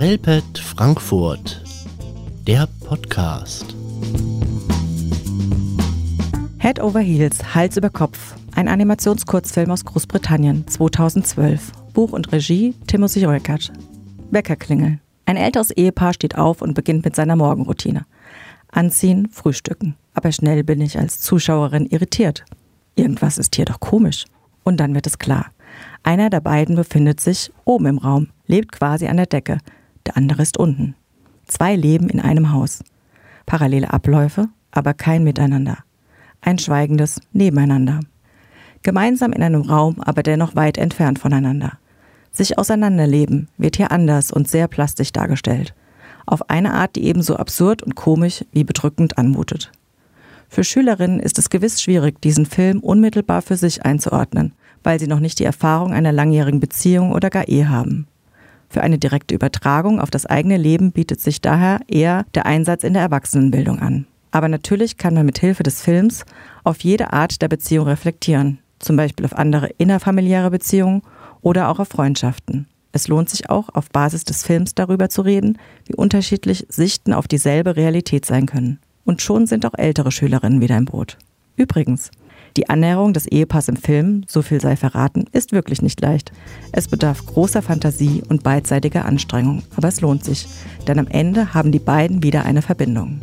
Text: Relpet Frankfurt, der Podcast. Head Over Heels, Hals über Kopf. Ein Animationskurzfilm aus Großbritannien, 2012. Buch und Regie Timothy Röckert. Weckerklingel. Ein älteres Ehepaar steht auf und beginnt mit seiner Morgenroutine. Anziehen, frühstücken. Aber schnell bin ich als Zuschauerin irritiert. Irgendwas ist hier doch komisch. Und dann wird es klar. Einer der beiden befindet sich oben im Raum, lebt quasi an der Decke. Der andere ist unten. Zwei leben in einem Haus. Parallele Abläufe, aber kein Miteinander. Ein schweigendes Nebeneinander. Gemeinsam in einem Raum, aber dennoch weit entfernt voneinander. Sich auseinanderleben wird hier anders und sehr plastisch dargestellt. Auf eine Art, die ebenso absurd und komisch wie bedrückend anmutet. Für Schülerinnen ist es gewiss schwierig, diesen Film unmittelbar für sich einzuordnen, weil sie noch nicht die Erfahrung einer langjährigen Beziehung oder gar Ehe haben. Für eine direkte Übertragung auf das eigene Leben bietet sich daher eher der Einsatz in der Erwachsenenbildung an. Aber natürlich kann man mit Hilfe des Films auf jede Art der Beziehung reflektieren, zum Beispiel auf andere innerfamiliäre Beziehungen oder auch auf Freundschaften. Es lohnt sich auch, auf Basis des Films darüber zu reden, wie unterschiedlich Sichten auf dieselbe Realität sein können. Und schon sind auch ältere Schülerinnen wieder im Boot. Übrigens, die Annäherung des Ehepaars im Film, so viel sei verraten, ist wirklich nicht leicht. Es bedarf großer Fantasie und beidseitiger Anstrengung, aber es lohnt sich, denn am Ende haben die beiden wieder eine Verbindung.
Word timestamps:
Relpet 0.00 0.58
Frankfurt, 0.58 1.62
der 2.46 2.66
Podcast. 2.86 3.66
Head 6.56 6.80
Over 6.80 7.00
Heels, 7.00 7.54
Hals 7.54 7.76
über 7.76 7.90
Kopf. 7.90 8.34
Ein 8.54 8.68
Animationskurzfilm 8.68 9.70
aus 9.70 9.84
Großbritannien, 9.84 10.66
2012. 10.66 11.72
Buch 11.92 12.12
und 12.12 12.32
Regie 12.32 12.74
Timothy 12.86 13.26
Röckert. 13.26 13.72
Weckerklingel. 14.30 15.00
Ein 15.26 15.36
älteres 15.36 15.70
Ehepaar 15.70 16.14
steht 16.14 16.38
auf 16.38 16.62
und 16.62 16.72
beginnt 16.72 17.04
mit 17.04 17.14
seiner 17.14 17.36
Morgenroutine. 17.36 18.06
Anziehen, 18.72 19.28
frühstücken. 19.30 19.96
Aber 20.14 20.32
schnell 20.32 20.64
bin 20.64 20.80
ich 20.80 20.98
als 20.98 21.20
Zuschauerin 21.20 21.84
irritiert. 21.84 22.46
Irgendwas 22.94 23.36
ist 23.36 23.54
hier 23.54 23.66
doch 23.66 23.80
komisch. 23.80 24.24
Und 24.64 24.78
dann 24.78 24.94
wird 24.94 25.06
es 25.06 25.18
klar. 25.18 25.50
Einer 26.02 26.30
der 26.30 26.40
beiden 26.40 26.74
befindet 26.74 27.20
sich 27.20 27.52
oben 27.66 27.84
im 27.84 27.98
Raum, 27.98 28.28
lebt 28.46 28.72
quasi 28.72 29.06
an 29.06 29.18
der 29.18 29.26
Decke. 29.26 29.58
Der 30.10 30.16
andere 30.16 30.42
ist 30.42 30.56
unten. 30.56 30.96
Zwei 31.46 31.76
leben 31.76 32.08
in 32.08 32.18
einem 32.18 32.50
Haus. 32.50 32.82
Parallele 33.46 33.92
Abläufe, 33.92 34.48
aber 34.72 34.92
kein 34.92 35.22
Miteinander. 35.22 35.78
Ein 36.40 36.58
schweigendes 36.58 37.20
Nebeneinander. 37.32 38.00
Gemeinsam 38.82 39.32
in 39.32 39.40
einem 39.40 39.62
Raum, 39.62 40.00
aber 40.00 40.24
dennoch 40.24 40.56
weit 40.56 40.78
entfernt 40.78 41.20
voneinander. 41.20 41.78
Sich 42.32 42.58
auseinanderleben 42.58 43.46
wird 43.56 43.76
hier 43.76 43.92
anders 43.92 44.32
und 44.32 44.48
sehr 44.48 44.66
plastisch 44.66 45.12
dargestellt. 45.12 45.76
Auf 46.26 46.50
eine 46.50 46.74
Art, 46.74 46.96
die 46.96 47.04
ebenso 47.04 47.36
absurd 47.36 47.84
und 47.84 47.94
komisch 47.94 48.44
wie 48.50 48.64
bedrückend 48.64 49.16
anmutet. 49.16 49.70
Für 50.48 50.64
Schülerinnen 50.64 51.20
ist 51.20 51.38
es 51.38 51.50
gewiss 51.50 51.80
schwierig, 51.80 52.20
diesen 52.20 52.46
Film 52.46 52.80
unmittelbar 52.80 53.42
für 53.42 53.56
sich 53.56 53.84
einzuordnen, 53.84 54.54
weil 54.82 54.98
sie 54.98 55.06
noch 55.06 55.20
nicht 55.20 55.38
die 55.38 55.44
Erfahrung 55.44 55.92
einer 55.92 56.10
langjährigen 56.10 56.58
Beziehung 56.58 57.12
oder 57.12 57.30
gar 57.30 57.46
Ehe 57.46 57.68
haben. 57.68 58.08
Für 58.70 58.82
eine 58.82 58.98
direkte 58.98 59.34
Übertragung 59.34 60.00
auf 60.00 60.10
das 60.10 60.26
eigene 60.26 60.56
Leben 60.56 60.92
bietet 60.92 61.20
sich 61.20 61.40
daher 61.40 61.80
eher 61.88 62.24
der 62.36 62.46
Einsatz 62.46 62.84
in 62.84 62.94
der 62.94 63.02
Erwachsenenbildung 63.02 63.80
an. 63.80 64.06
Aber 64.30 64.46
natürlich 64.46 64.96
kann 64.96 65.12
man 65.12 65.26
mit 65.26 65.40
Hilfe 65.40 65.64
des 65.64 65.82
Films 65.82 66.24
auf 66.62 66.80
jede 66.84 67.12
Art 67.12 67.42
der 67.42 67.48
Beziehung 67.48 67.88
reflektieren, 67.88 68.60
zum 68.78 68.96
Beispiel 68.96 69.26
auf 69.26 69.36
andere 69.36 69.70
innerfamiliäre 69.78 70.52
Beziehungen 70.52 71.02
oder 71.42 71.68
auch 71.68 71.80
auf 71.80 71.88
Freundschaften. 71.88 72.68
Es 72.92 73.08
lohnt 73.08 73.28
sich 73.28 73.50
auch, 73.50 73.68
auf 73.70 73.90
Basis 73.90 74.22
des 74.22 74.44
Films 74.44 74.76
darüber 74.76 75.08
zu 75.08 75.22
reden, 75.22 75.58
wie 75.86 75.94
unterschiedlich 75.94 76.66
Sichten 76.68 77.12
auf 77.12 77.26
dieselbe 77.26 77.74
Realität 77.74 78.24
sein 78.24 78.46
können. 78.46 78.78
Und 79.04 79.20
schon 79.20 79.48
sind 79.48 79.66
auch 79.66 79.74
ältere 79.76 80.12
Schülerinnen 80.12 80.60
wieder 80.60 80.76
im 80.76 80.84
Boot. 80.84 81.18
Übrigens, 81.56 82.12
die 82.56 82.68
Annäherung 82.68 83.12
des 83.12 83.26
Ehepaars 83.26 83.68
im 83.68 83.76
Film, 83.76 84.24
so 84.26 84.42
viel 84.42 84.60
sei 84.60 84.76
verraten, 84.76 85.24
ist 85.32 85.52
wirklich 85.52 85.82
nicht 85.82 86.00
leicht. 86.00 86.32
Es 86.72 86.88
bedarf 86.88 87.24
großer 87.26 87.62
Fantasie 87.62 88.22
und 88.28 88.42
beidseitiger 88.42 89.04
Anstrengung, 89.04 89.62
aber 89.76 89.88
es 89.88 90.00
lohnt 90.00 90.24
sich, 90.24 90.46
denn 90.86 90.98
am 90.98 91.06
Ende 91.06 91.54
haben 91.54 91.72
die 91.72 91.78
beiden 91.78 92.22
wieder 92.22 92.44
eine 92.44 92.62
Verbindung. 92.62 93.20